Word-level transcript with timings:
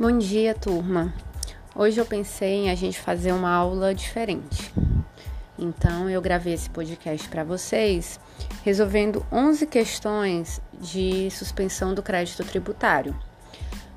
Bom 0.00 0.16
dia, 0.16 0.54
turma. 0.54 1.12
Hoje 1.74 2.00
eu 2.00 2.06
pensei 2.06 2.64
em 2.64 2.70
a 2.70 2.74
gente 2.74 2.98
fazer 2.98 3.32
uma 3.32 3.50
aula 3.50 3.94
diferente. 3.94 4.72
Então 5.58 6.08
eu 6.08 6.22
gravei 6.22 6.54
esse 6.54 6.70
podcast 6.70 7.28
para 7.28 7.44
vocês, 7.44 8.18
resolvendo 8.64 9.22
11 9.30 9.66
questões 9.66 10.58
de 10.80 11.30
suspensão 11.30 11.92
do 11.92 12.02
crédito 12.02 12.42
tributário. 12.44 13.14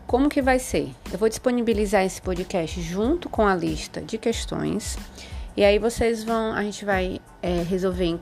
Como 0.05 0.27
que 0.27 0.41
vai 0.41 0.59
ser? 0.59 0.93
Eu 1.09 1.17
vou 1.17 1.29
disponibilizar 1.29 2.03
esse 2.03 2.21
podcast 2.21 2.81
junto 2.81 3.29
com 3.29 3.47
a 3.47 3.55
lista 3.55 4.01
de 4.01 4.17
questões 4.17 4.97
e 5.55 5.63
aí 5.63 5.79
vocês 5.79 6.21
vão, 6.21 6.51
a 6.51 6.63
gente 6.63 6.83
vai 6.83 7.21
é, 7.41 7.63
resolver 7.63 8.07
em, 8.07 8.19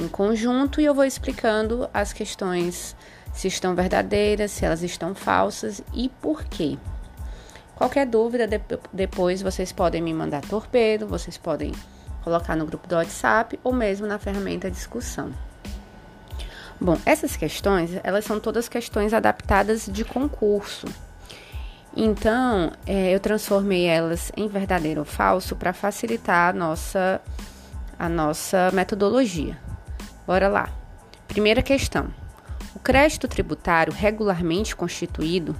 em 0.00 0.08
conjunto 0.08 0.80
e 0.80 0.84
eu 0.84 0.92
vou 0.92 1.04
explicando 1.04 1.88
as 1.94 2.12
questões 2.12 2.96
se 3.32 3.46
estão 3.46 3.72
verdadeiras, 3.72 4.50
se 4.50 4.64
elas 4.64 4.82
estão 4.82 5.14
falsas 5.14 5.80
e 5.94 6.08
por 6.08 6.42
quê. 6.46 6.76
Qualquer 7.76 8.06
dúvida, 8.06 8.46
de, 8.46 8.60
depois 8.92 9.42
vocês 9.42 9.72
podem 9.72 10.00
me 10.00 10.14
mandar 10.14 10.42
torpedo, 10.42 11.06
vocês 11.06 11.36
podem 11.36 11.72
colocar 12.22 12.56
no 12.56 12.64
grupo 12.64 12.88
do 12.88 12.94
WhatsApp 12.94 13.58
ou 13.62 13.72
mesmo 13.72 14.06
na 14.06 14.18
ferramenta 14.18 14.70
discussão. 14.70 15.32
Bom, 16.80 16.98
essas 17.04 17.36
questões, 17.36 17.90
elas 18.02 18.24
são 18.24 18.40
todas 18.40 18.68
questões 18.68 19.12
adaptadas 19.12 19.88
de 19.90 20.04
concurso. 20.04 20.86
Então, 21.96 22.72
é, 22.86 23.14
eu 23.14 23.20
transformei 23.20 23.86
elas 23.86 24.32
em 24.36 24.48
verdadeiro 24.48 25.00
ou 25.00 25.04
falso 25.04 25.54
para 25.54 25.72
facilitar 25.72 26.50
a 26.50 26.52
nossa, 26.52 27.20
a 27.98 28.08
nossa 28.08 28.70
metodologia. 28.72 29.56
Bora 30.26 30.48
lá. 30.48 30.68
Primeira 31.28 31.62
questão. 31.62 32.08
O 32.74 32.78
crédito 32.80 33.28
tributário 33.28 33.92
regularmente 33.92 34.74
constituído 34.74 35.54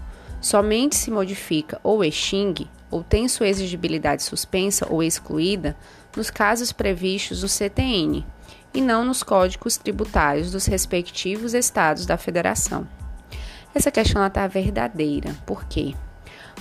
somente 0.45 0.95
se 0.95 1.11
modifica 1.11 1.81
ou 1.83 2.05
extingue 2.05 2.69
ou 2.91 3.03
tem 3.03 3.27
sua 3.28 3.48
exigibilidade 3.48 4.23
suspensa 4.23 4.86
ou 4.91 5.03
excluída 5.03 5.75
nos 6.14 6.28
casos 6.28 6.70
previstos 6.70 7.42
no 7.42 7.48
CTN 7.48 8.27
e 8.75 8.83
não 8.83 9.06
nos 9.06 9.23
códigos 9.23 9.78
tributários 9.78 10.53
dos 10.53 10.67
respectivos 10.67 11.55
estados 11.55 12.05
da 12.05 12.19
federação. 12.19 12.86
Essa 13.75 13.91
questão 13.91 14.25
está 14.27 14.47
verdadeira. 14.47 15.34
Por 15.47 15.64
quê? 15.64 15.95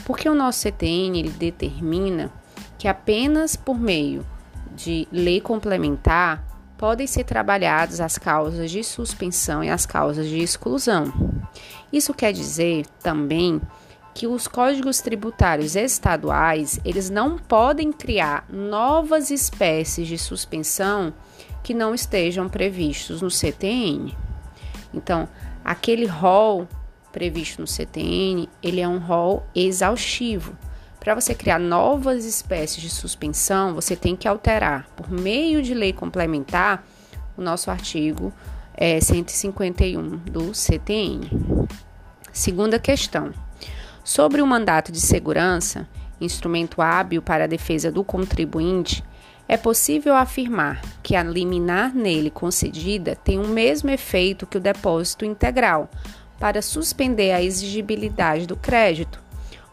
Porque 0.06 0.30
o 0.30 0.34
nosso 0.34 0.62
CTN 0.62 1.20
ele 1.20 1.30
determina 1.32 2.32
que 2.78 2.88
apenas 2.88 3.58
por 3.58 3.78
meio 3.78 4.26
de 4.74 5.10
lei 5.12 5.42
complementar 5.42 6.42
podem 6.78 7.06
ser 7.06 7.26
trabalhadas 7.26 8.00
as 8.00 8.18
causas 8.18 8.72
de 8.72 8.82
suspensão 8.82 9.62
e 9.62 9.70
as 9.70 9.86
causas 9.86 10.26
de 10.26 10.40
exclusão. 10.40 11.33
Isso 11.92 12.14
quer 12.14 12.32
dizer 12.34 12.86
também 13.02 13.62
que 14.14 14.28
os 14.28 14.48
códigos 14.48 15.02
tributários 15.02 15.76
estaduais, 15.76 16.80
eles 16.86 17.10
não 17.10 17.38
podem 17.38 17.92
criar 17.92 18.46
novas 18.50 19.32
espécies 19.32 20.08
de 20.08 20.18
suspensão 20.18 21.14
que 21.64 21.74
não 21.74 21.96
estejam 21.96 22.48
previstos 22.48 23.22
no 23.22 23.32
CTN. 23.32 24.16
Então, 24.94 25.28
aquele 25.66 26.06
rol 26.06 26.68
previsto 27.12 27.62
no 27.62 27.68
CTN, 27.68 28.50
ele 28.62 28.82
é 28.82 28.88
um 28.88 28.98
rol 28.98 29.46
exaustivo. 29.56 30.58
Para 31.00 31.16
você 31.16 31.36
criar 31.36 31.60
novas 31.60 32.26
espécies 32.26 32.82
de 32.82 32.90
suspensão, 32.90 33.74
você 33.74 33.96
tem 33.96 34.16
que 34.16 34.28
alterar, 34.28 34.88
por 34.96 35.10
meio 35.12 35.62
de 35.62 35.74
lei 35.74 35.94
complementar, 35.94 36.86
o 37.38 37.42
nosso 37.42 37.70
artigo 37.70 38.34
é, 38.76 39.00
151 39.00 40.18
do 40.18 40.54
CTN. 40.54 41.30
Segunda 42.32 42.80
questão. 42.80 43.32
Sobre 44.04 44.42
o 44.42 44.48
mandato 44.48 44.92
de 44.92 45.00
segurança, 45.00 45.88
instrumento 46.20 46.82
hábil 46.82 47.22
para 47.22 47.46
a 47.46 47.48
defesa 47.48 47.92
do 47.92 48.04
contribuinte, 48.04 49.04
é 49.48 49.58
possível 49.58 50.16
afirmar 50.16 50.82
que 51.02 51.16
a 51.16 51.24
liminar 51.24 51.94
nele 51.94 52.30
concedida 52.30 53.16
tem 53.16 53.40
o 53.40 53.48
mesmo 53.48 53.90
efeito 53.90 54.48
que 54.48 54.58
o 54.58 54.62
depósito 54.62 55.26
integral 55.26 55.90
para 56.40 56.62
suspender 56.62 57.32
a 57.32 57.42
exigibilidade 57.42 58.48
do 58.48 58.56
crédito. 58.56 59.22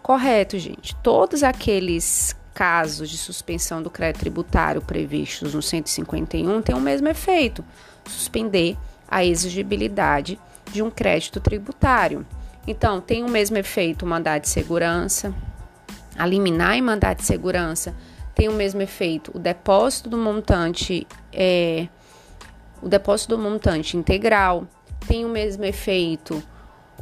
Correto, 0.03 0.59
gente. 0.59 0.95
Todos 0.97 1.43
aqueles 1.43 2.37
casos 2.53 3.09
de 3.09 3.17
suspensão 3.17 3.83
do 3.83 3.89
crédito 3.89 4.21
tributário 4.21 4.83
previstos 4.83 5.55
no 5.55 5.63
151 5.63 6.61
têm 6.63 6.75
o 6.75 6.81
mesmo 6.81 7.09
efeito, 7.09 7.65
suspender 8.11 8.77
a 9.09 9.25
exigibilidade 9.25 10.39
de 10.73 10.83
um 10.83 10.91
crédito 10.91 11.41
tributário. 11.41 12.27
Então, 12.67 13.01
tem 13.01 13.25
o 13.25 13.29
mesmo 13.29 13.57
efeito 13.57 14.05
o 14.05 14.09
mandado 14.09 14.43
de 14.43 14.49
segurança, 14.49 15.35
a 16.17 16.27
liminar 16.27 16.77
e 16.77 16.83
mandado 16.83 17.19
de 17.19 17.25
segurança. 17.25 17.95
Tem 18.35 18.49
o 18.49 18.53
mesmo 18.53 18.81
efeito 18.81 19.33
o 19.35 19.39
depósito 19.39 20.09
do 20.09 20.17
montante, 20.17 21.07
é, 21.33 21.89
o 22.83 22.89
depósito 22.89 23.37
do 23.37 23.43
montante 23.43 23.97
integral, 23.97 24.67
tem 25.07 25.25
o 25.25 25.29
mesmo 25.29 25.65
efeito 25.65 26.43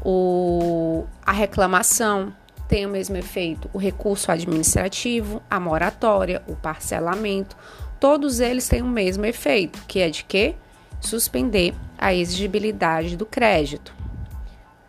o, 0.05 1.05
a 1.25 1.33
reclamação, 1.33 2.33
tem 2.69 2.87
o 2.87 2.89
mesmo 2.89 3.17
efeito 3.17 3.69
o 3.73 3.79
recurso 3.79 4.31
administrativo, 4.31 5.43
a 5.51 5.59
moratória, 5.59 6.43
o 6.47 6.55
parcelamento, 6.55 7.57
todos 7.99 8.41
eles 8.41 8.69
têm 8.69 8.83
o 8.83 8.89
mesmo 8.89 9.25
efeito, 9.27 9.83
que 9.87 10.01
é 10.01 10.11
de 10.11 10.25
que 10.25 10.55
suspender 11.01 11.75
a 11.97 12.15
exigibilidade 12.15 13.17
do 13.17 13.27
crédito. 13.27 13.95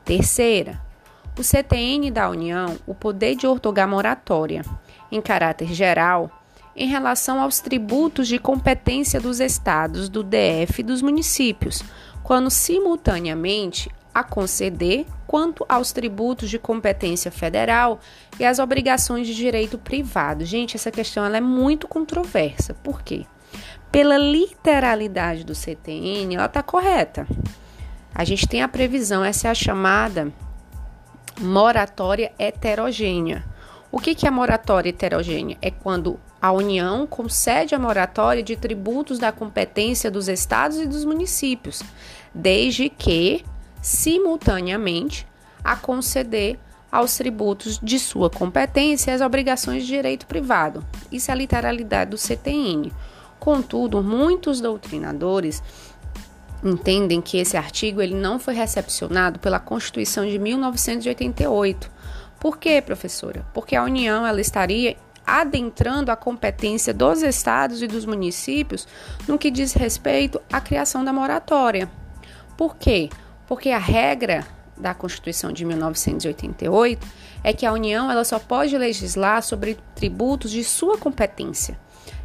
Terceira, 0.04 0.80
o 1.38 1.44
CTN 1.44 2.12
da 2.12 2.30
União 2.30 2.78
o 2.86 2.94
poder 2.94 3.36
de 3.36 3.48
ortogar 3.48 3.88
moratória, 3.88 4.64
em 5.12 5.22
caráter 5.22 5.74
geral, 5.74 6.30
em 6.76 6.88
relação 6.88 7.42
aos 7.42 7.60
tributos 7.60 8.28
de 8.28 8.40
competência 8.40 9.20
dos 9.20 9.40
estados, 9.40 10.10
do 10.10 10.24
DF 10.24 10.80
e 10.80 10.84
dos 10.84 11.02
municípios, 11.02 11.84
quando 12.24 12.50
simultaneamente 12.50 13.90
a 14.14 14.24
conceder 14.24 15.06
quanto 15.26 15.66
aos 15.70 15.92
tributos 15.92 16.50
de 16.50 16.58
competência 16.58 17.32
federal 17.32 18.00
e 18.40 18.46
as 18.46 18.60
obrigações 18.60 19.28
de 19.28 19.36
direito 19.36 19.78
privado. 19.78 20.44
Gente, 20.44 20.76
essa 20.76 20.92
questão 20.92 21.24
ela 21.24 21.38
é 21.38 21.42
muito 21.42 21.88
controversa. 21.88 22.74
Por 22.74 23.02
quê? 23.02 23.26
Pela 23.92 24.18
literalidade 24.18 25.44
do 25.44 25.56
CTN, 25.56 26.36
ela 26.36 26.46
está 26.46 26.62
correta. 26.62 27.28
A 28.14 28.24
gente 28.24 28.48
tem 28.48 28.62
a 28.62 28.68
previsão, 28.68 29.24
essa 29.24 29.48
é 29.48 29.52
a 29.52 29.56
chamada 29.56 30.32
moratória 31.40 32.32
heterogênea. 32.38 33.44
O 33.92 34.00
que, 34.00 34.14
que 34.14 34.28
é 34.28 34.32
moratória 34.32 34.90
heterogênea? 34.90 35.58
É 35.62 35.72
quando 35.72 36.20
a 36.42 36.52
União 36.52 37.08
concede 37.08 37.74
a 37.74 37.80
moratória 37.80 38.44
de 38.44 38.56
tributos 38.56 39.18
da 39.18 39.32
competência 39.32 40.12
dos 40.12 40.28
estados 40.28 40.78
e 40.78 40.86
dos 40.86 41.04
municípios, 41.04 41.82
desde 42.34 42.90
que, 42.90 43.44
simultaneamente, 43.82 45.28
a 45.64 45.76
conceder 45.76 46.60
aos 46.92 47.18
tributos 47.18 47.80
de 47.82 48.00
sua 48.00 48.30
competência 48.30 49.14
as 49.14 49.22
obrigações 49.22 49.84
de 49.84 49.90
direito 49.90 50.26
privado. 50.28 50.86
Isso 51.12 51.30
é 51.30 51.34
a 51.34 51.38
literalidade 51.38 52.12
do 52.12 52.18
CTN. 52.18 52.92
Contudo, 53.50 54.04
muitos 54.04 54.62
doutrinadores 54.62 55.64
entendem 56.64 57.20
que 57.20 57.40
esse 57.40 57.58
artigo 57.58 58.00
ele 58.00 58.14
não 58.14 58.38
foi 58.38 58.54
recepcionado 58.54 59.40
pela 59.40 59.60
Constituição 59.60 60.24
de 60.24 60.38
1988. 60.38 61.90
Por 62.40 62.60
quê, 62.60 62.80
professora? 62.80 63.44
Porque 63.52 63.76
a 63.76 63.84
União 63.84 64.24
ela 64.24 64.40
estaria 64.40 64.96
adentrando 65.26 66.12
a 66.12 66.16
competência 66.16 66.94
dos 66.94 67.24
estados 67.24 67.82
e 67.82 67.88
dos 67.88 68.06
municípios 68.06 68.88
no 69.28 69.36
que 69.36 69.50
diz 69.50 69.74
respeito 69.74 70.40
à 70.54 70.62
criação 70.62 71.04
da 71.04 71.12
moratória. 71.12 71.90
Por 72.56 72.76
quê? 72.76 73.10
Porque 73.48 73.72
a 73.72 73.80
regra 73.80 74.46
da 74.78 74.94
Constituição 74.94 75.52
de 75.52 75.66
1988 75.66 77.08
é 77.44 77.52
que 77.52 77.66
a 77.66 77.74
União 77.74 78.12
ela 78.12 78.24
só 78.24 78.38
pode 78.38 78.78
legislar 78.78 79.42
sobre 79.42 79.76
tributos 79.96 80.52
de 80.52 80.64
sua 80.64 81.00
competência 81.00 81.80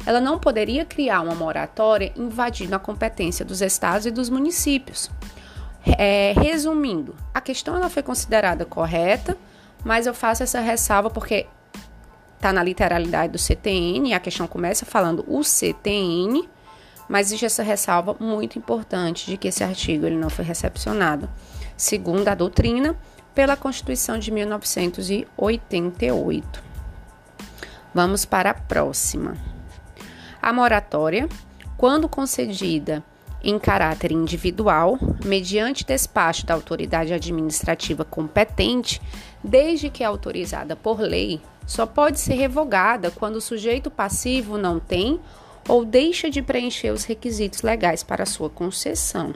ela 0.05 0.21
não 0.21 0.37
poderia 0.37 0.85
criar 0.85 1.21
uma 1.21 1.33
moratória 1.33 2.13
invadindo 2.15 2.75
a 2.75 2.79
competência 2.79 3.43
dos 3.43 3.61
estados 3.61 4.05
e 4.05 4.11
dos 4.11 4.29
municípios. 4.29 5.09
É, 5.97 6.33
resumindo, 6.37 7.15
a 7.33 7.41
questão 7.41 7.75
ela 7.75 7.89
foi 7.89 8.03
considerada 8.03 8.65
correta, 8.65 9.37
mas 9.83 10.07
eu 10.07 10.13
faço 10.13 10.43
essa 10.43 10.59
ressalva 10.59 11.09
porque 11.09 11.47
está 12.35 12.51
na 12.51 12.61
literalidade 12.63 13.31
do 13.33 13.39
CTN, 13.39 14.13
a 14.13 14.19
questão 14.19 14.47
começa 14.47 14.85
falando 14.85 15.23
o 15.27 15.43
CTN, 15.43 16.47
mas 17.07 17.27
existe 17.27 17.45
essa 17.45 17.63
ressalva 17.63 18.15
muito 18.19 18.57
importante 18.57 19.29
de 19.29 19.37
que 19.37 19.47
esse 19.47 19.63
artigo 19.63 20.05
ele 20.05 20.17
não 20.17 20.29
foi 20.29 20.43
recepcionado, 20.45 21.29
segundo 21.77 22.27
a 22.27 22.35
doutrina, 22.35 22.95
pela 23.33 23.55
Constituição 23.55 24.17
de 24.17 24.31
1988. 24.31 26.65
Vamos 27.93 28.25
para 28.25 28.49
a 28.49 28.53
próxima. 28.53 29.54
A 30.45 30.53
moratória, 30.53 31.27
quando 31.75 32.07
concedida 32.07 33.03
em 33.43 33.57
caráter 33.57 34.11
individual, 34.11 34.95
mediante 35.25 35.83
despacho 35.83 36.45
da 36.45 36.53
autoridade 36.53 37.11
administrativa 37.11 38.05
competente, 38.05 39.01
desde 39.43 39.89
que 39.89 40.03
autorizada 40.03 40.75
por 40.75 40.99
lei, 40.99 41.41
só 41.65 41.87
pode 41.87 42.19
ser 42.19 42.35
revogada 42.35 43.09
quando 43.09 43.37
o 43.37 43.41
sujeito 43.41 43.89
passivo 43.89 44.55
não 44.55 44.79
tem 44.79 45.19
ou 45.67 45.83
deixa 45.83 46.29
de 46.29 46.43
preencher 46.43 46.91
os 46.91 47.05
requisitos 47.05 47.63
legais 47.63 48.03
para 48.03 48.23
sua 48.23 48.47
concessão. 48.47 49.33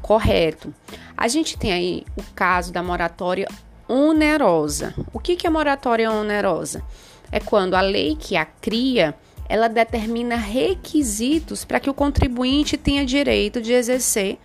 Correto. 0.00 0.72
A 1.16 1.26
gente 1.26 1.58
tem 1.58 1.72
aí 1.72 2.04
o 2.16 2.22
caso 2.36 2.72
da 2.72 2.84
moratória 2.84 3.48
onerosa. 3.88 4.94
O 5.12 5.18
que 5.18 5.44
é 5.44 5.50
moratória 5.50 6.08
onerosa? 6.08 6.84
É 7.32 7.40
quando 7.40 7.74
a 7.74 7.80
lei 7.80 8.14
que 8.14 8.36
a 8.36 8.44
cria 8.44 9.12
ela 9.48 9.68
determina 9.68 10.36
requisitos 10.36 11.64
para 11.64 11.80
que 11.80 11.90
o 11.90 11.94
contribuinte 11.94 12.76
tenha 12.76 13.04
direito 13.04 13.60
de 13.60 13.72
exercer 13.72 14.38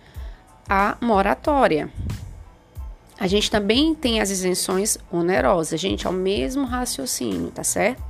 a 0.68 0.96
moratória. 1.00 1.90
A 3.18 3.26
gente 3.26 3.50
também 3.50 3.94
tem 3.94 4.20
as 4.20 4.30
isenções 4.30 4.98
onerosas, 5.10 5.80
gente, 5.80 6.06
é 6.06 6.10
o 6.10 6.12
mesmo 6.12 6.64
raciocínio, 6.64 7.50
tá 7.50 7.62
certo? 7.62 8.02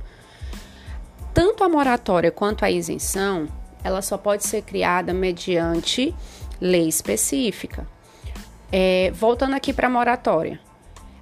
Tanto 1.33 1.63
a 1.63 1.69
moratória 1.69 2.31
quanto 2.31 2.63
a 2.63 2.71
isenção, 2.71 3.47
ela 3.83 4.01
só 4.01 4.17
pode 4.17 4.45
ser 4.45 4.61
criada 4.61 5.13
mediante 5.13 6.15
lei 6.61 6.87
específica. 6.87 7.87
É, 8.71 9.11
voltando 9.11 9.55
aqui 9.55 9.73
para 9.73 9.87
a 9.87 9.89
moratória. 9.89 10.59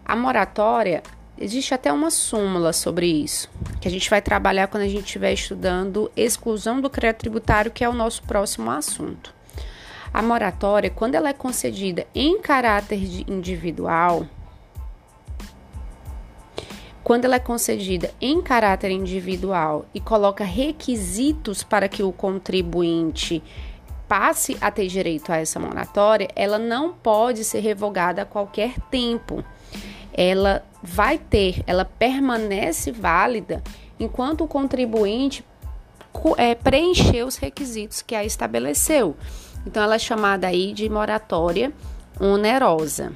A 0.06 0.16
moratória, 0.16 1.02
Existe 1.44 1.74
até 1.74 1.92
uma 1.92 2.12
súmula 2.12 2.72
sobre 2.72 3.08
isso, 3.08 3.50
que 3.82 3.88
a 3.88 3.92
gente 3.92 4.08
vai 4.12 4.22
trabalhar 4.22 4.68
quando 4.68 4.84
a 4.84 4.88
gente 4.88 5.06
estiver 5.06 5.34
estudando 5.34 6.12
exclusão 6.16 6.80
do 6.80 6.88
crédito 6.88 7.22
tributário, 7.22 7.72
que 7.72 7.84
é 7.84 7.90
o 7.90 7.94
nosso 7.94 8.22
próximo 8.22 8.70
assunto. 8.70 9.34
A 10.14 10.22
moratória, 10.22 10.92
quando 10.92 11.16
ela 11.16 11.30
é 11.30 11.34
concedida 11.34 12.06
em 12.14 12.40
caráter 12.40 13.02
individual, 13.28 14.28
quando 17.04 17.26
ela 17.26 17.38
é 17.38 17.40
concedida 17.40 18.14
em 18.22 18.40
caráter 18.40 18.92
individual 18.92 19.88
e 19.96 20.00
coloca 20.00 20.44
requisitos 20.44 21.64
para 21.64 21.90
que 21.90 22.04
o 22.04 22.12
contribuinte 22.12 23.42
passe 24.08 24.56
a 24.62 24.70
ter 24.70 24.86
direito 24.86 25.32
a 25.32 25.38
essa 25.38 25.60
moratória, 25.60 26.28
ela 26.36 26.60
não 26.60 26.94
pode 26.94 27.44
ser 27.44 27.62
revogada 27.62 28.22
a 28.22 28.26
qualquer 28.26 28.80
tempo 28.92 29.44
ela 30.14 30.64
vai 30.82 31.18
ter, 31.18 31.64
ela 31.68 31.86
permanece 31.86 32.92
válida 32.92 33.64
enquanto 34.00 34.44
o 34.44 34.48
contribuinte 34.48 35.46
é, 36.38 36.56
preencher 36.56 37.24
os 37.24 37.38
requisitos 37.38 38.02
que 38.02 38.16
a 38.16 38.24
estabeleceu. 38.24 39.16
Então, 39.66 39.82
ela 39.84 39.96
é 39.96 40.00
chamada 40.00 40.48
aí 40.48 40.74
de 40.74 40.90
moratória 40.90 41.72
onerosa. 42.20 43.14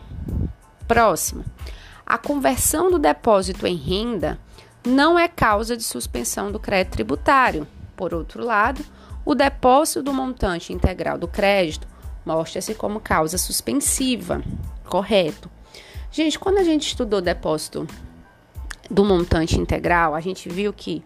Próxima. 0.87 1.43
A 2.05 2.17
conversão 2.17 2.91
do 2.91 2.99
depósito 2.99 3.65
em 3.65 3.75
renda 3.75 4.39
não 4.85 5.17
é 5.17 5.27
causa 5.27 5.75
de 5.75 5.83
suspensão 5.83 6.51
do 6.51 6.59
crédito 6.59 6.93
tributário. 6.93 7.67
Por 7.95 8.13
outro 8.13 8.43
lado, 8.43 8.85
o 9.25 9.33
depósito 9.33 10.03
do 10.03 10.13
montante 10.13 10.71
integral 10.71 11.17
do 11.17 11.27
crédito 11.27 11.87
mostra-se 12.23 12.75
como 12.75 12.99
causa 12.99 13.37
suspensiva. 13.39 14.43
Correto. 14.87 15.49
Gente, 16.15 16.39
quando 16.39 16.59
a 16.59 16.63
gente 16.63 16.87
estudou 16.87 17.19
depósito 17.19 17.85
do 18.89 19.03
montante 19.03 19.59
integral, 19.59 20.15
a 20.15 20.21
gente 20.21 20.47
viu 20.47 20.71
que 20.71 21.03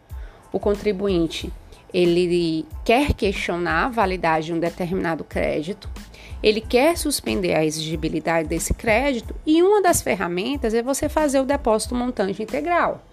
o 0.54 0.60
contribuinte 0.60 1.52
ele 1.92 2.64
quer 2.86 3.16
questionar 3.16 3.86
a 3.86 3.90
validade 3.90 4.46
de 4.46 4.54
um 4.54 4.60
determinado 4.60 5.24
crédito, 5.24 5.90
ele 6.44 6.62
quer 6.62 6.96
suspender 6.96 7.56
a 7.56 7.66
exigibilidade 7.66 8.48
desse 8.48 8.72
crédito 8.72 9.34
e 9.48 9.64
uma 9.64 9.82
das 9.82 10.00
ferramentas 10.00 10.76
é 10.76 10.84
você 10.84 11.10
fazer 11.10 11.40
o 11.40 11.46
depósito 11.46 11.96
montante 11.96 12.44
integral. 12.44 13.04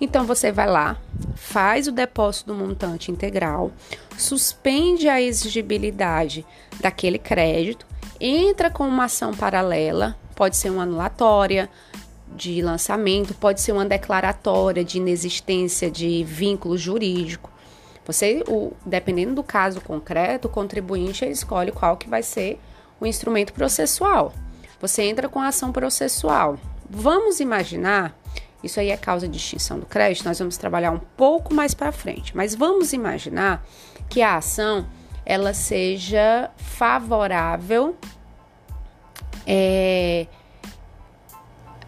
Então 0.00 0.24
você 0.24 0.52
vai 0.52 0.68
lá, 0.68 0.98
faz 1.34 1.88
o 1.88 1.92
depósito 1.92 2.52
do 2.52 2.54
montante 2.54 3.10
integral, 3.10 3.72
suspende 4.16 5.08
a 5.08 5.20
exigibilidade 5.20 6.46
daquele 6.80 7.18
crédito, 7.18 7.84
entra 8.20 8.70
com 8.70 8.86
uma 8.86 9.06
ação 9.06 9.34
paralela 9.34 10.16
pode 10.40 10.56
ser 10.56 10.70
uma 10.70 10.84
anulatória 10.84 11.68
de 12.34 12.62
lançamento, 12.62 13.34
pode 13.34 13.60
ser 13.60 13.72
uma 13.72 13.84
declaratória 13.84 14.82
de 14.82 14.96
inexistência 14.96 15.90
de 15.90 16.24
vínculo 16.24 16.78
jurídico. 16.78 17.50
Você, 18.06 18.42
o, 18.48 18.72
dependendo 18.86 19.34
do 19.34 19.42
caso 19.42 19.82
concreto, 19.82 20.48
o 20.48 20.50
contribuinte 20.50 21.26
escolhe 21.26 21.70
qual 21.70 21.94
que 21.94 22.08
vai 22.08 22.22
ser 22.22 22.58
o 22.98 23.04
instrumento 23.04 23.52
processual. 23.52 24.32
Você 24.80 25.02
entra 25.02 25.28
com 25.28 25.40
a 25.40 25.48
ação 25.48 25.70
processual. 25.72 26.58
Vamos 26.88 27.38
imaginar, 27.38 28.18
isso 28.64 28.80
aí 28.80 28.88
é 28.88 28.96
causa 28.96 29.28
de 29.28 29.36
extinção 29.36 29.78
do 29.78 29.84
crédito, 29.84 30.24
nós 30.24 30.38
vamos 30.38 30.56
trabalhar 30.56 30.90
um 30.90 31.00
pouco 31.18 31.52
mais 31.52 31.74
para 31.74 31.92
frente, 31.92 32.34
mas 32.34 32.54
vamos 32.54 32.94
imaginar 32.94 33.62
que 34.08 34.22
a 34.22 34.38
ação 34.38 34.86
ela 35.26 35.52
seja 35.52 36.50
favorável 36.56 37.94
é, 39.46 40.26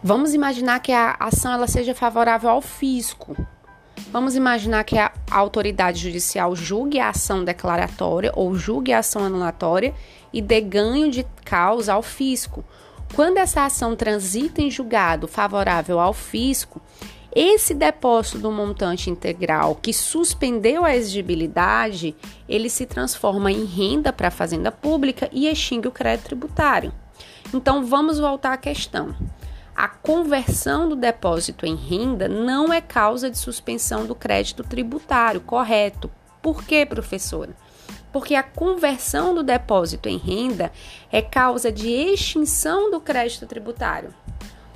vamos 0.02 0.34
imaginar 0.34 0.80
que 0.80 0.92
a 0.92 1.16
ação 1.18 1.52
ela 1.52 1.66
seja 1.66 1.94
favorável 1.94 2.50
ao 2.50 2.60
fisco. 2.60 3.36
Vamos 4.10 4.36
imaginar 4.36 4.84
que 4.84 4.98
a 4.98 5.12
autoridade 5.30 6.00
judicial 6.00 6.54
julgue 6.54 6.98
a 6.98 7.08
ação 7.10 7.44
declaratória 7.44 8.30
ou 8.34 8.54
julgue 8.54 8.92
a 8.92 8.98
ação 8.98 9.24
anulatória 9.24 9.94
e 10.32 10.42
dê 10.42 10.60
ganho 10.60 11.10
de 11.10 11.24
causa 11.44 11.94
ao 11.94 12.02
fisco. 12.02 12.64
Quando 13.14 13.38
essa 13.38 13.64
ação 13.64 13.94
transita 13.94 14.60
em 14.60 14.70
julgado 14.70 15.28
favorável 15.28 16.00
ao 16.00 16.12
fisco, 16.12 16.80
esse 17.34 17.72
depósito 17.72 18.38
do 18.38 18.50
montante 18.50 19.08
integral 19.08 19.74
que 19.74 19.92
suspendeu 19.92 20.84
a 20.84 20.94
exigibilidade, 20.94 22.14
ele 22.46 22.68
se 22.68 22.84
transforma 22.84 23.50
em 23.50 23.64
renda 23.64 24.12
para 24.12 24.28
a 24.28 24.30
fazenda 24.30 24.70
pública 24.70 25.28
e 25.32 25.48
extingue 25.48 25.88
o 25.88 25.92
crédito 25.92 26.26
tributário. 26.26 26.92
Então 27.52 27.84
vamos 27.84 28.18
voltar 28.18 28.52
à 28.52 28.56
questão. 28.56 29.14
A 29.74 29.88
conversão 29.88 30.88
do 30.88 30.96
depósito 30.96 31.66
em 31.66 31.74
renda 31.74 32.28
não 32.28 32.72
é 32.72 32.80
causa 32.80 33.30
de 33.30 33.38
suspensão 33.38 34.06
do 34.06 34.14
crédito 34.14 34.62
tributário, 34.62 35.40
correto? 35.40 36.10
Por 36.40 36.64
quê, 36.64 36.86
professora? 36.86 37.50
Porque 38.12 38.34
a 38.34 38.42
conversão 38.42 39.34
do 39.34 39.42
depósito 39.42 40.08
em 40.08 40.18
renda 40.18 40.70
é 41.10 41.22
causa 41.22 41.72
de 41.72 41.88
extinção 41.88 42.90
do 42.90 43.00
crédito 43.00 43.46
tributário. 43.46 44.14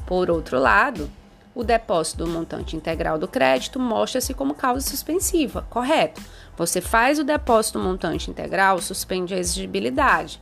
Por 0.07 0.31
outro 0.31 0.59
lado, 0.59 1.11
o 1.55 1.65
depósito 1.65 2.25
do 2.25 2.31
montante 2.31 2.77
integral 2.77 3.19
do 3.19 3.29
crédito 3.29 3.79
mostra-se 3.79 4.33
como 4.33 4.55
causa 4.55 4.87
suspensiva, 4.87 5.67
correto? 5.69 6.23
Você 6.57 6.81
faz 6.81 7.19
o 7.19 7.25
depósito 7.25 7.79
do 7.79 7.85
montante 7.85 8.31
integral, 8.31 8.81
suspende 8.81 9.35
a 9.35 9.39
exigibilidade 9.39 10.41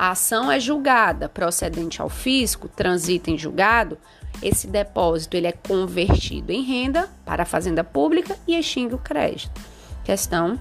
a 0.00 0.12
ação 0.12 0.50
é 0.50 0.58
julgada 0.58 1.28
procedente 1.28 2.00
ao 2.00 2.08
fisco, 2.08 2.66
transita 2.70 3.30
em 3.30 3.36
julgado, 3.36 3.98
esse 4.42 4.66
depósito 4.66 5.36
ele 5.36 5.46
é 5.46 5.52
convertido 5.52 6.50
em 6.52 6.62
renda 6.62 7.06
para 7.22 7.42
a 7.42 7.46
fazenda 7.46 7.84
pública 7.84 8.34
e 8.48 8.56
extingue 8.56 8.94
o 8.94 8.98
crédito. 8.98 9.60
Questão 10.02 10.58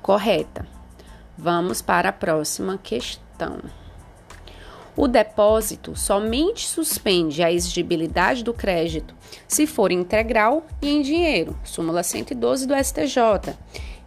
correta. 0.00 0.64
Vamos 1.36 1.82
para 1.82 2.10
a 2.10 2.12
próxima 2.12 2.78
questão. 2.78 3.58
O 4.96 5.08
depósito 5.08 5.96
somente 5.96 6.68
suspende 6.68 7.42
a 7.42 7.50
exigibilidade 7.50 8.44
do 8.44 8.54
crédito 8.54 9.16
se 9.48 9.66
for 9.66 9.90
integral 9.90 10.64
e 10.80 10.90
em 10.90 11.02
dinheiro, 11.02 11.58
súmula 11.64 12.04
112 12.04 12.68
do 12.68 12.74
STJ 12.76 13.56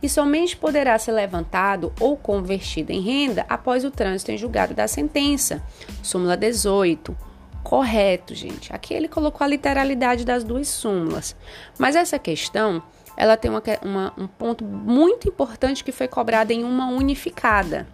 e 0.02 0.10
somente 0.10 0.56
poderá 0.56 0.98
ser 1.00 1.12
levantado 1.12 1.92
ou 2.00 2.16
convertido 2.16 2.92
em 2.92 3.02
renda 3.02 3.46
após 3.50 3.84
o 3.84 3.92
trânsito 3.92 4.32
em 4.32 4.38
julgado 4.38 4.74
da 4.74 4.88
sentença. 4.88 5.62
Súmula 6.04 6.38
18. 6.38 7.16
Correto, 7.64 8.36
gente. 8.36 8.72
Aqui 8.72 8.94
ele 8.94 9.08
colocou 9.08 9.44
a 9.44 9.48
literalidade 9.48 10.24
das 10.24 10.44
duas 10.44 10.68
súmulas. 10.68 11.36
Mas 11.80 11.96
essa 11.96 12.20
questão, 12.20 12.84
ela 13.18 13.36
tem 13.36 13.50
uma, 13.50 13.64
uma, 13.82 14.14
um 14.18 14.28
ponto 14.28 14.64
muito 14.64 15.28
importante 15.28 15.84
que 15.84 15.92
foi 15.92 16.08
cobrado 16.08 16.52
em 16.52 16.64
uma 16.64 16.88
unificada. 16.88 17.88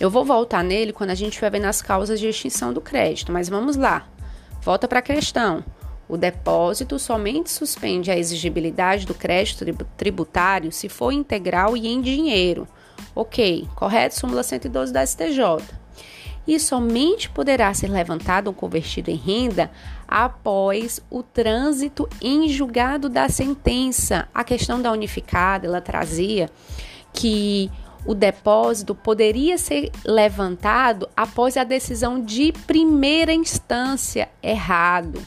Eu 0.00 0.10
vou 0.10 0.24
voltar 0.24 0.64
nele 0.64 0.92
quando 0.92 1.10
a 1.10 1.14
gente 1.14 1.30
estiver 1.30 1.50
vendo 1.50 1.66
as 1.66 1.80
causas 1.80 2.18
de 2.18 2.28
extinção 2.28 2.72
do 2.72 2.80
crédito, 2.80 3.32
mas 3.32 3.48
vamos 3.48 3.76
lá. 3.76 4.06
Volta 4.60 4.88
para 4.88 4.98
a 4.98 5.02
questão. 5.02 5.64
O 6.08 6.16
depósito 6.16 6.98
somente 6.98 7.50
suspende 7.50 8.10
a 8.10 8.16
exigibilidade 8.16 9.06
do 9.06 9.14
crédito 9.14 9.64
tributário 9.96 10.70
se 10.70 10.88
for 10.88 11.10
integral 11.10 11.76
e 11.76 11.88
em 11.88 12.00
dinheiro. 12.00 12.68
Ok, 13.14 13.66
correto? 13.74 14.14
Súmula 14.14 14.42
112 14.42 14.92
da 14.92 15.04
STJ. 15.04 15.40
E 16.46 16.60
somente 16.60 17.28
poderá 17.28 17.74
ser 17.74 17.88
levantado 17.88 18.46
ou 18.46 18.54
convertido 18.54 19.10
em 19.10 19.16
renda 19.16 19.68
após 20.06 21.00
o 21.10 21.22
trânsito 21.22 22.08
em 22.22 22.48
julgado 22.48 23.08
da 23.08 23.28
sentença. 23.28 24.28
A 24.32 24.44
questão 24.44 24.80
da 24.80 24.92
unificada, 24.92 25.66
ela 25.66 25.80
trazia 25.80 26.48
que 27.12 27.68
o 28.06 28.14
depósito 28.14 28.94
poderia 28.94 29.58
ser 29.58 29.90
levantado 30.04 31.08
após 31.16 31.56
a 31.56 31.64
decisão 31.64 32.22
de 32.22 32.52
primeira 32.52 33.34
instância. 33.34 34.28
Errado. 34.40 35.20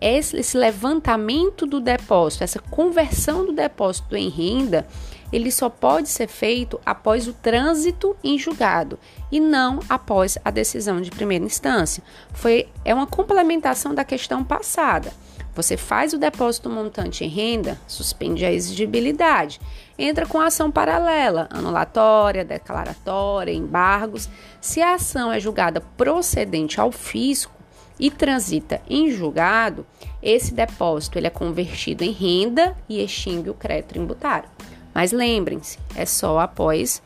Esse, 0.00 0.56
levantamento 0.56 1.66
do 1.66 1.80
depósito, 1.80 2.44
essa 2.44 2.60
conversão 2.60 3.44
do 3.44 3.52
depósito 3.52 4.16
em 4.16 4.28
renda, 4.28 4.86
ele 5.32 5.50
só 5.50 5.68
pode 5.68 6.08
ser 6.08 6.28
feito 6.28 6.80
após 6.86 7.26
o 7.26 7.32
trânsito 7.32 8.16
em 8.22 8.38
julgado 8.38 8.98
e 9.30 9.40
não 9.40 9.80
após 9.88 10.38
a 10.44 10.50
decisão 10.50 11.00
de 11.00 11.10
primeira 11.10 11.44
instância. 11.44 12.02
Foi, 12.32 12.68
é 12.84 12.94
uma 12.94 13.06
complementação 13.06 13.94
da 13.94 14.04
questão 14.04 14.44
passada. 14.44 15.12
Você 15.54 15.76
faz 15.76 16.12
o 16.12 16.18
depósito 16.18 16.70
montante 16.70 17.24
em 17.24 17.28
renda, 17.28 17.76
suspende 17.88 18.44
a 18.44 18.52
exigibilidade, 18.52 19.60
entra 19.98 20.24
com 20.24 20.40
ação 20.40 20.70
paralela, 20.70 21.48
anulatória, 21.50 22.44
declaratória, 22.44 23.52
embargos. 23.52 24.28
Se 24.60 24.80
a 24.80 24.94
ação 24.94 25.32
é 25.32 25.40
julgada 25.40 25.80
procedente 25.80 26.80
ao 26.80 26.92
fisco 26.92 27.57
e 27.98 28.10
transita 28.10 28.80
em 28.88 29.10
julgado, 29.10 29.86
esse 30.22 30.54
depósito 30.54 31.18
ele 31.18 31.26
é 31.26 31.30
convertido 31.30 32.02
em 32.02 32.12
renda 32.12 32.76
e 32.88 33.02
extingue 33.02 33.50
o 33.50 33.54
crédito 33.54 33.88
tributário. 33.90 34.48
Mas 34.94 35.12
lembrem-se, 35.12 35.78
é 35.94 36.04
só 36.04 36.38
após 36.38 37.02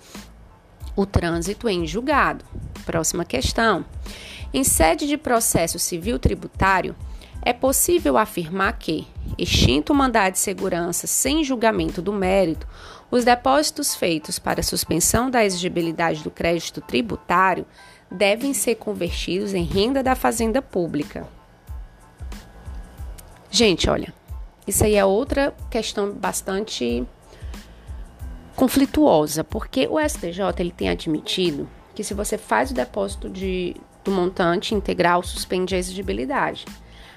o 0.97 1.07
trânsito 1.07 1.69
em 1.69 1.87
julgado. 1.87 2.45
Próxima 2.85 3.25
questão. 3.25 3.85
Em 4.53 4.65
sede 4.65 5.07
de 5.07 5.17
processo 5.17 5.79
civil 5.79 6.19
tributário, 6.19 6.95
é 7.45 7.53
possível 7.53 8.17
afirmar 8.17 8.79
que, 8.79 9.07
extinto 9.37 9.93
o 9.93 9.97
mandado 9.97 10.35
de 10.35 10.39
segurança 10.39 11.07
sem 11.07 11.43
julgamento 11.43 12.01
do 12.01 12.13
mérito, 12.13 12.69
os 13.11 13.25
depósitos 13.25 13.95
feitos 13.95 14.39
para 14.39 14.63
suspensão 14.63 15.31
da 15.31 15.45
exigibilidade 15.45 16.23
do 16.23 16.31
crédito 16.31 16.81
tributário 16.81 17.67
devem 18.13 18.53
ser 18.53 18.77
convertidos 18.77 19.55
em 19.55 19.65
renda 19.65 20.03
da 20.03 20.15
fazenda 20.15 20.61
pública. 20.61 21.27
Gente, 23.51 23.89
olha, 23.89 24.13
isso 24.67 24.85
aí 24.85 24.95
é 24.95 25.05
outra 25.05 25.55
questão 25.71 26.13
bastante 26.13 27.05
conflituosa, 28.55 29.43
porque 29.43 29.89
o 29.89 29.99
STJ 29.99 30.41
ele 30.59 30.71
tem 30.71 30.89
admitido 30.89 31.69
que 31.95 32.05
se 32.05 32.15
você 32.15 32.39
faz 32.39 32.71
o 32.71 32.75
depósito 32.75 33.29
de, 33.29 33.77
do 34.05 34.11
montante 34.11 34.75
integral, 34.75 35.23
suspende 35.23 35.75
a 35.75 35.79
exigibilidade. 35.79 36.65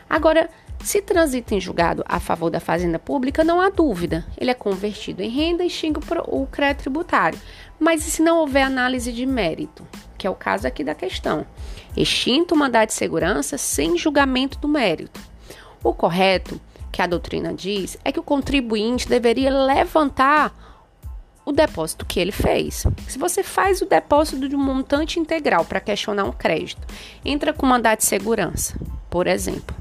Agora, 0.10 0.50
se 0.84 1.02
transita 1.02 1.56
em 1.56 1.62
julgado 1.62 2.04
a 2.08 2.20
favor 2.20 2.50
da 2.50 2.60
fazenda 2.60 3.00
pública, 3.00 3.44
não 3.44 3.60
há 3.62 3.70
dúvida. 3.70 4.25
Ele 4.38 4.52
é 4.52 4.54
convertido 4.54 5.22
em 5.22 5.30
renda 5.30 5.64
e 5.64 5.70
xinga 5.70 6.00
o 6.28 6.46
crédito 6.46 6.82
tributário. 6.82 7.40
Mas 7.80 8.06
e 8.08 8.12
se 8.12 8.22
não 8.22 8.40
houver 8.40 8.64
análise 8.64 9.12
de 9.12 9.25
mérito? 9.25 9.88
Que 10.17 10.27
é 10.27 10.29
o 10.29 10.36
caso 10.36 10.67
aqui 10.67 10.84
da 10.84 10.95
questão. 10.95 11.45
Extinto 11.95 12.55
o 12.55 12.57
mandado 12.57 12.88
de 12.88 12.93
segurança 12.93 13.57
sem 13.57 13.98
julgamento 13.98 14.57
do 14.60 14.67
mérito. 14.67 15.19
O 15.84 15.93
correto, 15.93 16.60
que 16.91 17.01
a 17.01 17.07
doutrina 17.07 17.53
diz, 17.53 17.98
é 18.03 18.12
que 18.12 18.19
o 18.19 18.24
contribuinte 18.24 19.07
deveria 19.07 19.50
levantar 19.50 20.53
o 21.45 21.51
depósito 21.51 22.05
que 22.05 22.19
ele 22.19 22.31
fez. 22.31 22.86
Se 23.07 23.19
você 23.19 23.43
faz 23.43 23.81
o 23.81 23.86
depósito 23.86 24.50
de 24.50 24.55
um 24.55 24.63
montante 24.63 25.19
integral 25.19 25.63
para 25.63 25.79
questionar 25.79 26.24
um 26.24 26.31
crédito, 26.31 26.81
entra 27.24 27.53
com 27.53 27.65
mandado 27.65 28.00
de 28.00 28.05
segurança, 28.05 28.75
por 29.10 29.27
exemplo 29.27 29.75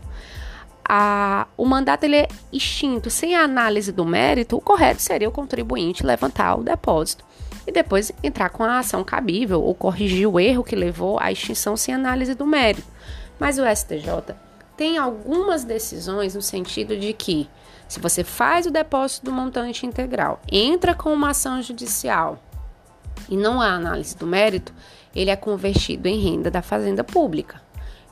a, 0.86 1.46
o 1.56 1.64
mandato 1.64 2.04
ele 2.04 2.16
é 2.16 2.28
extinto 2.52 3.08
sem 3.08 3.34
a 3.34 3.42
análise 3.42 3.90
do 3.90 4.04
mérito, 4.04 4.56
o 4.56 4.60
correto 4.60 5.00
seria 5.00 5.28
o 5.28 5.32
contribuinte 5.32 6.04
levantar 6.04 6.56
o 6.56 6.62
depósito 6.62 7.24
e 7.66 7.73
depois 7.73 8.12
entrar 8.23 8.50
com 8.50 8.62
a 8.62 8.78
ação 8.78 9.02
cabível 9.02 9.62
ou 9.62 9.75
corrigir 9.75 10.26
o 10.28 10.38
erro 10.38 10.64
que 10.64 10.76
levou 10.76 11.18
à 11.21 11.33
extinção 11.33 11.76
sem 11.76 11.94
análise 11.94 12.35
do 12.35 12.47
mérito. 12.47 12.87
Mas 13.38 13.59
o 13.59 13.62
STJ 13.64 14.35
tem 14.76 14.99
algumas 14.99 15.64
decisões 15.64 16.35
no 16.35 16.42
sentido 16.42 16.97
de 16.97 17.12
que, 17.12 17.49
se 17.88 18.00
você 18.00 18.25
faz 18.25 18.66
o 18.66 18.71
depósito 18.71 19.26
do 19.26 19.33
montante 19.33 19.87
integral, 19.87 20.40
entra 20.50 20.94
com 20.94 21.12
uma 21.12 21.30
ação 21.30 21.62
judicial 21.62 22.38
e 23.28 23.37
não 23.37 23.61
há 23.61 23.68
análise 23.68 24.16
do 24.16 24.26
mérito, 24.26 24.73
ele 25.14 25.30
é 25.30 25.37
convertido 25.37 26.09
em 26.09 26.18
renda 26.18 26.50
da 26.50 26.62
fazenda 26.62 27.04
pública. 27.04 27.62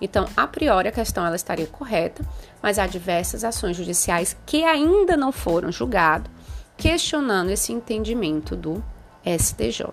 Então, 0.01 0.27
a 0.37 0.47
priori, 0.47 0.89
a 0.89 0.93
questão 0.93 1.25
ela 1.25 1.37
estaria 1.37 1.67
correta, 1.67 2.25
mas 2.61 2.79
há 2.79 2.87
diversas 2.87 3.45
ações 3.45 3.77
judiciais 3.77 4.37
que 4.45 4.65
ainda 4.65 5.17
não 5.17 5.31
foram 5.31 5.71
julgadas, 5.71 6.31
questionando 6.77 7.51
esse 7.51 7.73
entendimento 7.73 8.57
do 8.57 8.83
STJ. 9.25 9.87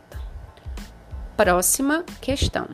Próxima 1.37 2.03
questão. 2.19 2.67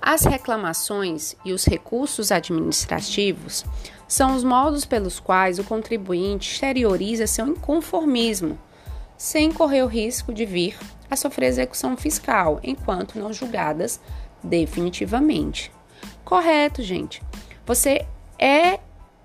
As 0.00 0.24
reclamações 0.24 1.34
e 1.44 1.52
os 1.52 1.64
recursos 1.64 2.30
administrativos 2.30 3.64
são 4.06 4.34
os 4.34 4.44
modos 4.44 4.84
pelos 4.84 5.20
quais 5.20 5.58
o 5.58 5.64
contribuinte 5.64 6.52
exterioriza 6.52 7.26
seu 7.26 7.46
inconformismo, 7.46 8.58
sem 9.16 9.52
correr 9.52 9.82
o 9.82 9.86
risco 9.86 10.32
de 10.32 10.46
vir 10.46 10.78
a 11.10 11.16
sofrer 11.16 11.46
execução 11.46 11.96
fiscal, 11.96 12.60
enquanto 12.62 13.18
não 13.18 13.32
julgadas 13.32 14.00
definitivamente. 14.42 15.72
Correto, 16.24 16.82
gente. 16.82 17.22
Você 17.66 18.06
é 18.38 18.80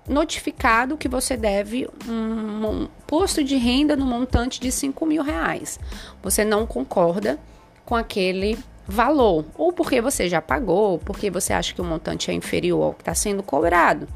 notificado 0.08 0.96
que 0.96 1.08
você 1.08 1.36
deve 1.36 1.88
um, 2.06 2.66
um 2.66 2.88
posto 3.06 3.42
de 3.42 3.56
renda 3.56 3.96
no 3.96 4.04
montante 4.04 4.60
de 4.60 4.70
5 4.70 5.06
mil 5.06 5.22
reais. 5.22 5.78
Você 6.22 6.44
não 6.44 6.66
concorda 6.66 7.38
com 7.84 7.94
aquele 7.94 8.58
valor, 8.86 9.46
ou 9.54 9.72
porque 9.72 10.00
você 10.00 10.28
já 10.28 10.42
pagou, 10.42 10.98
porque 10.98 11.30
você 11.30 11.52
acha 11.52 11.74
que 11.74 11.80
o 11.80 11.84
montante 11.84 12.30
é 12.30 12.34
inferior 12.34 12.82
ao 12.82 12.94
que 12.94 13.02
está 13.02 13.14
sendo 13.14 13.42
cobrado. 13.42 14.06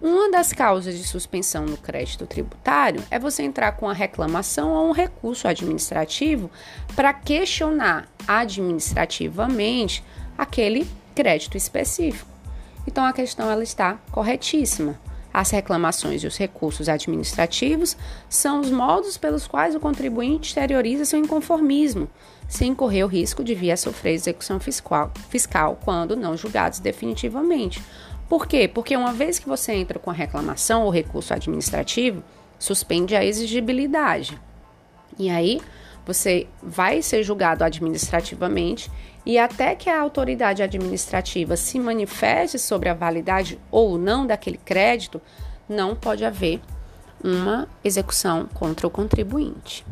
Uma 0.00 0.30
das 0.30 0.52
causas 0.52 0.96
de 0.96 1.04
suspensão 1.04 1.64
no 1.64 1.76
crédito 1.76 2.26
tributário 2.26 3.02
é 3.10 3.18
você 3.18 3.42
entrar 3.42 3.72
com 3.72 3.88
a 3.88 3.94
reclamação 3.94 4.70
ou 4.70 4.88
um 4.88 4.92
recurso 4.92 5.48
administrativo 5.48 6.50
para 6.94 7.14
questionar 7.14 8.06
administrativamente 8.28 10.04
aquele 10.36 10.86
crédito 11.14 11.56
específico. 11.56 12.28
Então 12.86 13.04
a 13.04 13.12
questão 13.12 13.50
ela 13.50 13.62
está 13.62 13.98
corretíssima. 14.12 14.98
As 15.36 15.50
reclamações 15.50 16.24
e 16.24 16.26
os 16.26 16.38
recursos 16.38 16.88
administrativos 16.88 17.94
são 18.26 18.58
os 18.58 18.70
modos 18.70 19.18
pelos 19.18 19.46
quais 19.46 19.74
o 19.74 19.80
contribuinte 19.80 20.48
exterioriza 20.48 21.04
seu 21.04 21.18
inconformismo, 21.18 22.08
sem 22.48 22.74
correr 22.74 23.04
o 23.04 23.06
risco 23.06 23.44
de 23.44 23.54
vir 23.54 23.70
a 23.70 23.76
sofrer 23.76 24.14
execução 24.14 24.58
fiscal, 24.58 25.12
fiscal 25.28 25.78
quando 25.84 26.16
não 26.16 26.38
julgados 26.38 26.78
definitivamente. 26.78 27.82
Por 28.30 28.46
quê? 28.46 28.66
Porque 28.66 28.96
uma 28.96 29.12
vez 29.12 29.38
que 29.38 29.46
você 29.46 29.74
entra 29.74 29.98
com 29.98 30.08
a 30.08 30.14
reclamação 30.14 30.84
ou 30.84 30.90
recurso 30.90 31.34
administrativo, 31.34 32.24
suspende 32.58 33.14
a 33.14 33.22
exigibilidade. 33.22 34.40
E 35.18 35.28
aí, 35.28 35.60
você 36.06 36.46
vai 36.62 37.02
ser 37.02 37.22
julgado 37.22 37.62
administrativamente 37.62 38.90
e 39.26 39.38
até 39.38 39.74
que 39.74 39.90
a 39.90 40.00
autoridade 40.00 40.62
administrativa 40.62 41.56
se 41.56 41.80
manifeste 41.80 42.60
sobre 42.60 42.88
a 42.88 42.94
validade 42.94 43.58
ou 43.72 43.98
não 43.98 44.24
daquele 44.24 44.56
crédito, 44.56 45.20
não 45.68 45.96
pode 45.96 46.24
haver 46.24 46.60
uma 47.22 47.68
execução 47.82 48.46
contra 48.54 48.86
o 48.86 48.90
contribuinte. 48.90 49.84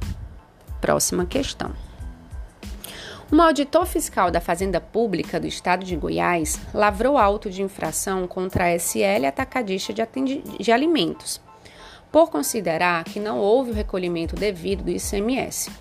Próxima 0.81 1.26
questão. 1.26 1.73
Um 3.33 3.43
auditor 3.43 3.87
fiscal 3.87 4.31
da 4.31 4.41
Fazenda 4.41 4.81
Pública 4.81 5.41
do 5.41 5.49
Estado 5.49 5.85
de 5.85 5.97
Goiás 5.97 6.61
lavrou 6.73 7.19
auto 7.19 7.50
de 7.50 7.62
infração 7.62 8.29
contra 8.29 8.67
a 8.67 8.79
SL 8.79 9.26
Atacadista 9.26 9.93
de, 9.93 10.05
de 10.61 10.71
Alimentos, 10.71 11.41
por 12.12 12.31
considerar 12.31 13.03
que 13.03 13.19
não 13.19 13.38
houve 13.38 13.73
o 13.73 13.75
recolhimento 13.75 14.37
devido 14.37 14.85
do 14.85 14.91
ICMS 14.91 15.73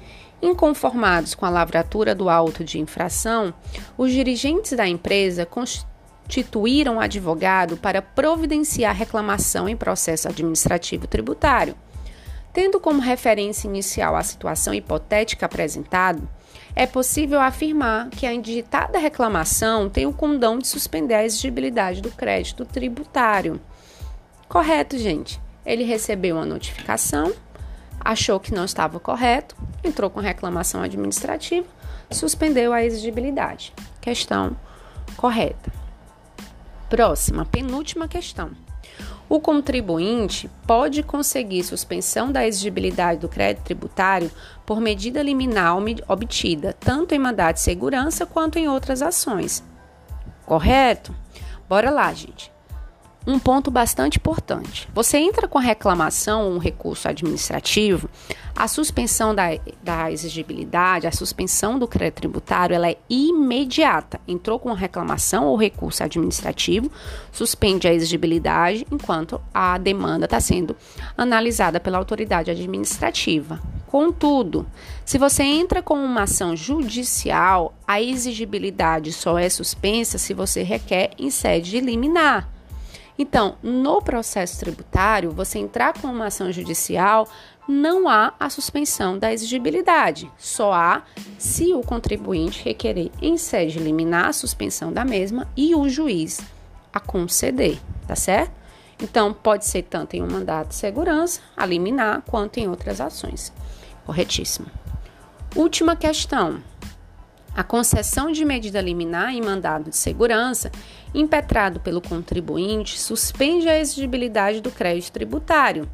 Inconformados 0.43 1.33
com 1.33 1.45
a 1.45 1.50
lavratura 1.50 2.13
do 2.13 2.29
auto 2.29 2.65
de 2.65 2.77
infração, 2.77 3.53
os 3.97 4.12
dirigentes 4.12 4.73
da 4.73 4.85
empresa 4.85 5.45
constituíram 5.45 7.00
advogado 7.00 7.77
para 7.77 8.01
providenciar 8.01 8.93
reclamação 8.93 9.69
em 9.69 9.77
processo 9.77 10.27
administrativo 10.27 11.07
tributário. 11.07 11.75
Tendo 12.51 12.77
como 12.77 13.00
referência 13.00 13.69
inicial 13.69 14.17
a 14.17 14.21
situação 14.21 14.73
hipotética 14.73 15.45
apresentada, 15.45 16.21
é 16.75 16.85
possível 16.85 17.39
afirmar 17.39 18.09
que 18.09 18.25
a 18.25 18.33
indigitada 18.33 19.00
reclamação 19.00 19.89
tem 19.89 20.05
o 20.05 20.12
condão 20.12 20.59
de 20.59 20.67
suspender 20.67 21.13
a 21.13 21.23
exigibilidade 21.23 22.01
do 22.01 22.12
crédito 22.12 22.65
tributário. 22.65 23.62
Correto, 24.50 24.97
gente? 24.97 25.41
Ele 25.65 25.85
recebeu 25.85 26.35
uma 26.35 26.45
notificação 26.45 27.31
achou 28.00 28.39
que 28.39 28.53
não 28.53 28.65
estava 28.65 29.00
correto, 29.00 29.55
entrou 29.83 30.09
com 30.09 30.19
reclamação 30.19 30.81
administrativa, 30.81 31.67
suspendeu 32.12 32.73
a 32.73 32.83
exigibilidade. 32.83 33.73
Questão 34.00 34.55
correta. 35.17 35.71
Próxima, 36.89 37.45
penúltima 37.45 38.07
questão. 38.07 38.51
O 39.27 39.39
contribuinte 39.39 40.50
pode 40.67 41.01
conseguir 41.01 41.63
suspensão 41.63 42.31
da 42.31 42.45
exigibilidade 42.45 43.19
do 43.19 43.29
crédito 43.29 43.63
tributário 43.63 44.29
por 44.65 44.79
medida 44.79 45.23
liminar 45.23 45.75
obtida, 46.07 46.73
tanto 46.79 47.15
em 47.15 47.19
mandado 47.19 47.55
de 47.55 47.62
segurança 47.62 48.25
quanto 48.25 48.59
em 48.59 48.67
outras 48.67 49.01
ações. 49.01 49.63
Correto? 50.45 51.15
Bora 51.67 51.89
lá, 51.89 52.13
gente 52.13 52.52
um 53.25 53.39
ponto 53.39 53.71
bastante 53.71 54.17
importante. 54.17 54.87
Você 54.93 55.17
entra 55.17 55.47
com 55.47 55.57
a 55.57 55.61
reclamação 55.61 56.51
um 56.51 56.57
recurso 56.57 57.07
administrativo, 57.07 58.09
a 58.55 58.67
suspensão 58.67 59.33
da, 59.33 59.45
da 59.81 60.11
exigibilidade, 60.11 61.07
a 61.07 61.11
suspensão 61.11 61.79
do 61.79 61.87
crédito 61.87 62.17
tributário, 62.17 62.75
ela 62.75 62.89
é 62.89 62.97
imediata. 63.09 64.19
Entrou 64.27 64.59
com 64.59 64.69
a 64.69 64.75
reclamação 64.75 65.45
ou 65.47 65.55
recurso 65.55 66.03
administrativo, 66.03 66.91
suspende 67.31 67.87
a 67.87 67.93
exigibilidade 67.93 68.85
enquanto 68.91 69.41
a 69.53 69.77
demanda 69.77 70.25
está 70.25 70.39
sendo 70.39 70.75
analisada 71.17 71.79
pela 71.79 71.97
autoridade 71.97 72.51
administrativa. 72.51 73.59
Contudo, 73.87 74.65
se 75.05 75.17
você 75.17 75.43
entra 75.43 75.81
com 75.81 75.93
uma 75.93 76.23
ação 76.23 76.55
judicial, 76.55 77.73
a 77.87 78.01
exigibilidade 78.01 79.13
só 79.13 79.37
é 79.37 79.47
suspensa 79.49 80.17
se 80.17 80.33
você 80.33 80.63
requer 80.63 81.11
em 81.17 81.29
sede 81.29 81.79
liminar. 81.79 82.52
Então, 83.17 83.58
no 83.62 84.01
processo 84.01 84.60
tributário, 84.60 85.32
você 85.32 85.60
entrar 85.60 85.93
com 85.93 86.08
uma 86.08 86.27
ação 86.27 86.51
judicial, 86.51 87.27
não 87.67 88.10
há 88.10 88.34
a 88.39 88.50
suspensão 88.50 89.17
da 89.17 89.32
exigibilidade. 89.32 90.29
Só 90.38 90.74
há 90.74 91.03
se 91.38 91.74
o 91.74 91.82
contribuinte 91.82 92.63
requerer 92.63 93.12
em 93.22 93.38
sede 93.38 93.79
liminar 93.79 94.27
a 94.27 94.34
suspensão 94.34 94.91
da 94.91 95.05
mesma 95.05 95.48
e 95.55 95.75
o 95.75 95.88
juiz 95.88 96.41
a 96.91 97.00
conceder, 97.00 97.79
tá 98.08 98.15
certo? 98.15 98.51
Então, 99.01 99.34
pode 99.34 99.65
ser 99.65 99.84
tanto 99.84 100.15
em 100.15 100.22
um 100.22 100.32
mandato 100.32 100.70
de 100.70 100.75
segurança, 100.75 101.41
a 101.58 101.65
liminar, 101.65 102.22
quanto 102.25 102.60
em 102.60 102.70
outras 102.70 103.01
ações. 103.01 103.51
Corretíssimo. 104.05 104.67
Última 105.55 105.96
questão. 105.96 106.62
A 107.55 107.63
concessão 107.63 108.31
de 108.31 108.43
medida 108.43 108.81
liminar 108.81 109.33
em 109.33 109.41
mandado 109.41 109.91
de 109.91 109.98
segurança, 109.98 110.72
impetrado 111.13 111.79
pelo 111.79 112.01
contribuinte, 112.01 113.00
suspende 113.00 113.69
a 113.69 113.77
exigibilidade 113.77 114.60
do 114.60 114.72
crédito 114.72 115.12
tributário, 115.12 115.88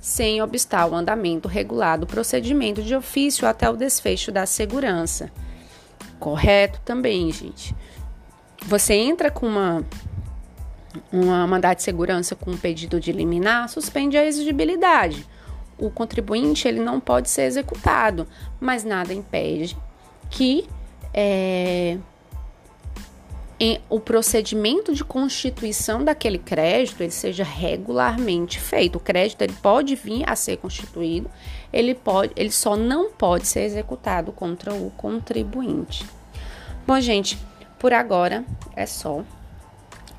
sem 0.00 0.42
obstar 0.42 0.90
o 0.90 0.94
andamento 0.94 1.46
regular 1.46 1.98
do 1.98 2.06
procedimento 2.06 2.82
de 2.82 2.94
ofício 2.94 3.46
até 3.46 3.70
o 3.70 3.76
desfecho 3.76 4.32
da 4.32 4.46
segurança. 4.46 5.30
Correto 6.18 6.80
também, 6.84 7.30
gente. 7.30 7.74
Você 8.64 8.94
entra 8.94 9.30
com 9.30 9.46
uma 9.46 9.84
uma 11.12 11.46
mandado 11.46 11.76
de 11.76 11.82
segurança 11.82 12.34
com 12.34 12.52
um 12.52 12.56
pedido 12.56 12.98
de 12.98 13.12
liminar, 13.12 13.68
suspende 13.68 14.16
a 14.16 14.24
exigibilidade. 14.24 15.26
O 15.78 15.90
contribuinte 15.90 16.66
ele 16.66 16.80
não 16.80 16.98
pode 16.98 17.28
ser 17.28 17.42
executado, 17.42 18.26
mas 18.58 18.82
nada 18.82 19.12
impede 19.12 19.76
que 20.30 20.66
é, 21.16 21.96
em, 23.58 23.80
o 23.88 23.98
procedimento 23.98 24.94
de 24.94 25.02
constituição 25.02 26.04
daquele 26.04 26.38
crédito 26.38 27.00
ele 27.00 27.10
seja 27.10 27.42
regularmente 27.42 28.60
feito. 28.60 28.96
O 28.96 29.00
crédito 29.00 29.40
ele 29.40 29.54
pode 29.54 29.94
vir 29.94 30.28
a 30.28 30.36
ser 30.36 30.58
constituído, 30.58 31.30
ele, 31.72 31.94
pode, 31.94 32.32
ele 32.36 32.50
só 32.50 32.76
não 32.76 33.10
pode 33.10 33.46
ser 33.46 33.62
executado 33.62 34.30
contra 34.30 34.74
o 34.74 34.90
contribuinte. 34.90 36.04
Bom, 36.86 37.00
gente, 37.00 37.38
por 37.78 37.94
agora 37.94 38.44
é 38.76 38.84
só. 38.84 39.24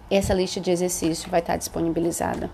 Essa 0.10 0.34
lista 0.34 0.60
de 0.60 0.72
exercícios 0.72 1.30
vai 1.30 1.42
estar 1.42 1.58
disponibilizada 1.58 2.50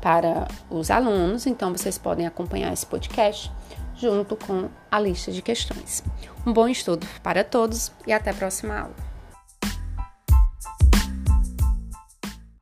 para 0.00 0.46
os 0.70 0.90
alunos, 0.90 1.46
então 1.46 1.72
vocês 1.72 1.96
podem 1.96 2.26
acompanhar 2.26 2.72
esse 2.72 2.84
podcast 2.84 3.50
junto 4.02 4.34
com 4.34 4.68
a 4.90 4.98
lista 4.98 5.30
de 5.30 5.40
questões. 5.40 6.02
Um 6.44 6.52
bom 6.52 6.66
estudo 6.66 7.06
para 7.22 7.44
todos 7.44 7.92
e 8.04 8.12
até 8.12 8.30
a 8.30 8.34
próxima 8.34 8.76
aula. 8.76 9.11